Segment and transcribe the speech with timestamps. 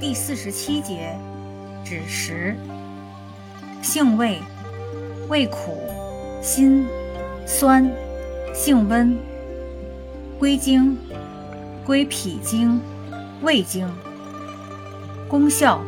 [0.00, 1.14] 第四十七节，
[1.84, 2.56] 枳实，
[3.82, 4.38] 性味，
[5.28, 5.76] 味苦、
[6.40, 6.86] 辛、
[7.44, 7.86] 酸，
[8.54, 9.14] 性温，
[10.38, 10.96] 归经，
[11.84, 12.80] 归脾经、
[13.42, 13.86] 胃经。
[15.28, 15.82] 功效，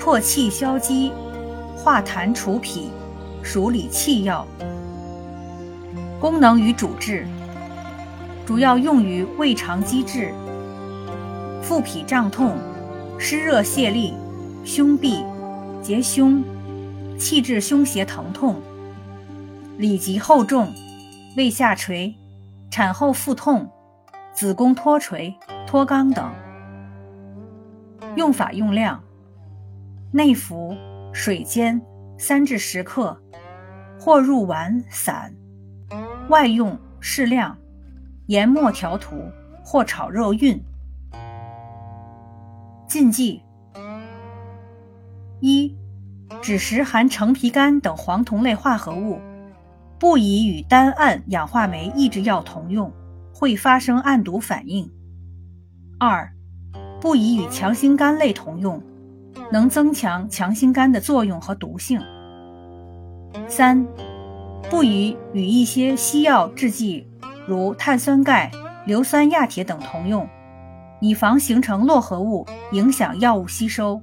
[0.00, 1.12] 破气消积，
[1.76, 2.88] 化痰除痞，
[3.40, 4.44] 属理气药。
[6.18, 7.24] 功能与主治，
[8.44, 10.34] 主要用于胃肠积滞、
[11.62, 12.56] 腹痞胀痛、
[13.18, 14.12] 湿热泄痢、
[14.64, 15.24] 胸痹、
[15.82, 16.44] 结胸、
[17.18, 18.60] 气滞胸胁疼痛、
[19.78, 20.72] 里急后重、
[21.36, 22.14] 胃下垂、
[22.70, 23.68] 产后腹痛、
[24.32, 25.34] 子宫脱垂、
[25.66, 26.30] 脱肛等。
[28.16, 29.02] 用法用量：
[30.12, 30.76] 内服，
[31.12, 31.80] 水煎
[32.18, 33.18] 三至十克，
[33.98, 35.34] 或入丸散。
[36.28, 37.56] 外用适量，
[38.26, 39.16] 研末调涂
[39.64, 40.62] 或炒肉晕。
[42.96, 43.42] 禁忌：
[45.40, 45.76] 一、
[46.40, 49.20] 枳实含橙皮苷等黄酮类化合物，
[49.98, 52.90] 不宜与单胺氧化酶抑制药同用，
[53.34, 54.90] 会发生暗毒反应。
[55.98, 56.32] 二、
[56.98, 58.82] 不宜与强心苷类同用，
[59.52, 62.00] 能增强强心苷的作用和毒性。
[63.46, 63.86] 三。
[64.70, 67.06] 不宜与一些西药制剂，
[67.46, 68.50] 如碳酸钙、
[68.86, 70.26] 硫酸亚铁等同用，
[71.06, 74.02] 以防形成络合物影响药物吸收。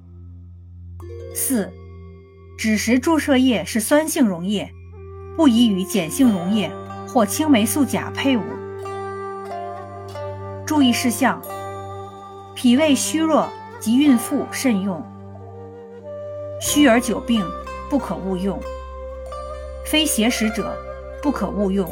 [1.36, 1.70] 四、
[2.58, 4.72] 枳实注射液是酸性溶液，
[5.36, 6.72] 不宜与碱性溶液
[7.06, 8.42] 或青霉素钾配伍。
[10.66, 11.42] 注意事项：
[12.56, 13.50] 脾胃虚弱
[13.82, 15.04] 及孕妇慎用，
[16.62, 17.46] 虚而久病
[17.90, 18.58] 不可误用。
[19.86, 20.74] 非邪食者，
[21.22, 21.90] 不可误用。